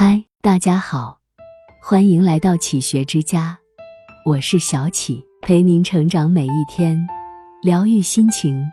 [0.00, 1.18] 嗨，大家好，
[1.82, 3.58] 欢迎来到启学之家，
[4.24, 7.04] 我是小启，陪您成长每一天，
[7.64, 8.64] 疗愈心情，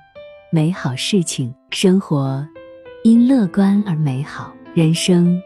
[0.52, 1.52] 美好事情。
[1.72, 2.48] 生活
[3.04, 5.42] 因乐观而美好，人生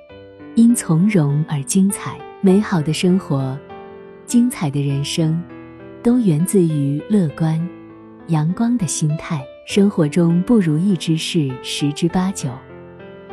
[0.53, 2.19] 因从容而精彩。
[2.41, 3.57] 美好的生活，
[4.25, 5.41] 精彩的人生，
[6.03, 7.57] 都源自于乐观、
[8.27, 9.41] 阳光的心态。
[9.65, 12.49] 生活中不如意之事十之八九。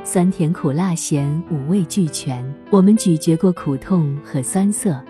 [0.07, 5.03] 酸甜苦辣咸五味俱全，我们咀嚼过苦痛和酸涩，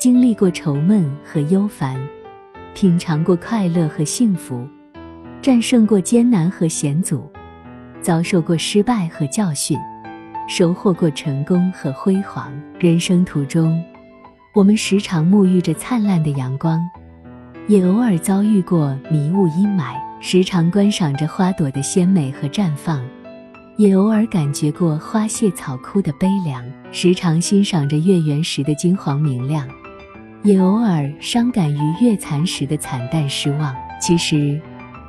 [0.00, 2.00] 经历过愁闷和忧烦，
[2.72, 4.66] 品尝过快乐和幸福，
[5.42, 7.30] 战胜过艰难和险阻，
[8.00, 9.78] 遭受过失败和教训，
[10.48, 12.50] 收获过成功和辉煌。
[12.78, 13.78] 人生途中，
[14.54, 16.80] 我们时常沐浴着灿烂的阳光，
[17.68, 23.06] 也偶尔遭遇过迷雾阴霾；时常观赏着花朵的鲜美和绽放。
[23.76, 29.68] 也偶尔感觉过花谢草枯的悲凉，时常欣赏着月圆时的金黄明亮，
[30.44, 33.74] 也偶尔伤感于月残时的惨淡失望。
[34.00, 34.60] 其实，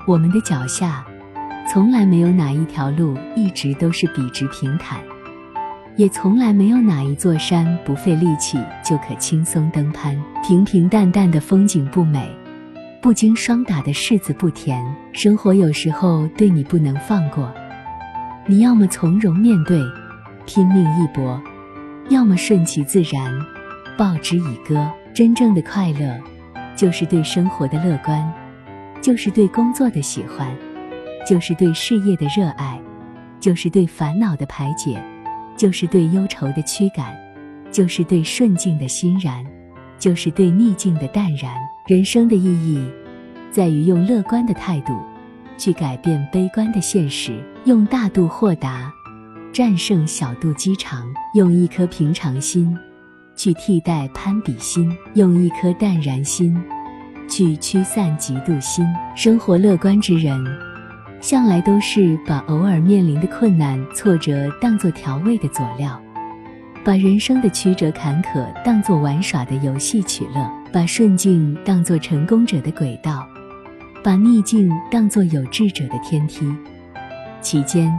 [0.07, 1.05] 我们的脚下，
[1.71, 4.99] 从来没有哪一条路一直都是笔直平坦，
[5.95, 10.19] 也从来没有哪一座山不费力气就可轻松登攀。
[10.43, 12.27] 平平淡淡的风景不美，
[12.99, 14.83] 不经霜打的柿子不甜。
[15.13, 17.53] 生活有时候对你不能放过。
[18.47, 19.81] 你要么从容面对，
[20.45, 21.41] 拼命一搏；
[22.09, 23.33] 要么顺其自然，
[23.97, 24.87] 报之以歌。
[25.15, 26.15] 真正的快乐，
[26.75, 28.31] 就是对生活的乐观，
[29.01, 30.47] 就是对工作的喜欢，
[31.25, 32.79] 就是对事业的热爱，
[33.39, 35.01] 就是对烦恼的排解，
[35.55, 37.15] 就是对忧愁的驱赶，
[37.71, 39.43] 就是对顺境的欣然，
[39.97, 41.51] 就是对逆境的淡然。
[41.87, 42.85] 人生的意义，
[43.49, 44.93] 在于用乐观的态度。
[45.57, 48.91] 去改变悲观的现实，用大度豁达
[49.53, 52.77] 战胜小肚鸡肠，用一颗平常心
[53.35, 56.55] 去替代攀比心，用一颗淡然心
[57.27, 58.85] 去驱散嫉妒心。
[59.15, 60.43] 生活乐观之人，
[61.21, 65.99] 向来都是把偶尔面临的困难、挫折当作调味的佐料，
[66.83, 73.25] 把人生的曲折坎坷当作玩耍的游戏取乐，把顺境当作成功者的轨道。
[74.05, 76.45] 把逆境当作有志者的天梯，
[77.41, 77.91] 其间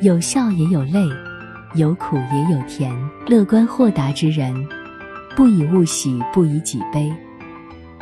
[0.00, 1.08] 有笑也有泪，
[1.74, 2.96] 有苦也有甜。
[3.26, 4.54] 乐观豁达之人，
[5.34, 7.12] 不以物喜，不以己悲，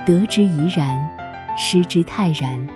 [0.04, 1.09] 得之怡然，
[1.56, 2.69] 失之泰然。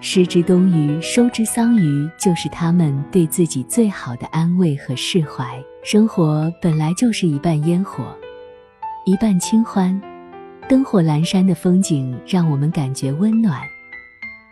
[0.00, 5.46] 失之东隅，收之桑榆，就是他们对自己最好的安慰和释怀。
[5.84, 8.02] 生活本来就是一半烟火，
[9.06, 10.02] 一半清欢，
[10.68, 13.60] 灯火阑珊的风景让我们感觉温暖。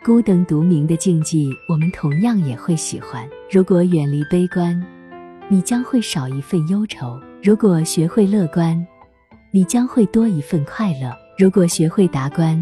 [0.03, 1.37] 孤灯独明的境界，
[1.69, 3.29] 我们同样也会喜欢。
[3.51, 4.83] 如果远离悲观，
[5.47, 8.83] 你将会少一份忧愁；如果学会乐观，
[9.51, 12.59] 你将会多一份快乐；如果学会达观，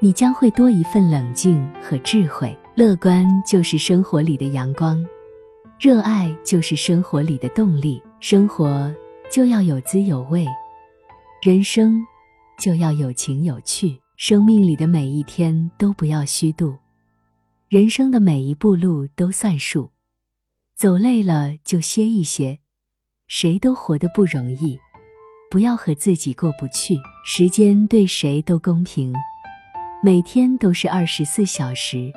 [0.00, 2.52] 你将会多一份冷静和智慧。
[2.74, 5.00] 乐观就是生活里的阳光，
[5.78, 8.02] 热爱就是生活里的动力。
[8.18, 8.92] 生活
[9.30, 10.44] 就要有滋有味，
[11.40, 12.04] 人生
[12.58, 13.96] 就要有情有趣。
[14.16, 16.76] 生命里的每一天都不要虚度，
[17.68, 19.90] 人生的每一步路都算数，
[20.76, 22.60] 走累了就歇一歇。
[23.26, 24.78] 谁都活得不容易，
[25.50, 26.96] 不要和自己过不去。
[27.24, 29.12] 时间对谁都公平，
[30.00, 32.12] 每天都是二十四小时。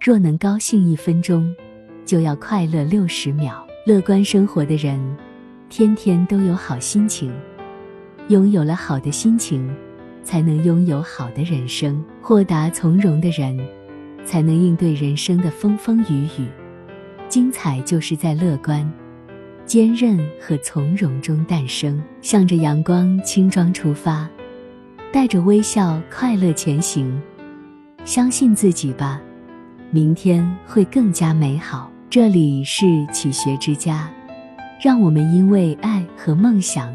[0.00, 1.52] 若能高兴一分钟，
[2.04, 3.66] 就要快乐六十秒。
[3.84, 5.00] 乐观生活的人，
[5.68, 7.34] 天天都有好心情。
[8.28, 9.68] 拥有了好的心情。
[10.28, 12.04] 才能拥有好的人生。
[12.20, 13.58] 豁达从容的人，
[14.26, 16.46] 才能应对人生的风风雨雨。
[17.30, 18.86] 精彩就是在乐观、
[19.64, 21.98] 坚韧和从容中诞生。
[22.20, 24.28] 向着阳光轻装出发，
[25.10, 27.18] 带着微笑快乐前行。
[28.04, 29.22] 相信自己吧，
[29.90, 31.90] 明天会更加美好。
[32.10, 34.10] 这里是启学之家，
[34.78, 36.94] 让我们因为爱和梦想。